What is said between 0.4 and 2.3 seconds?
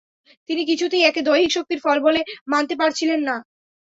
তিনি কিছুতেই একে দৈহিক শক্তির ফল বলে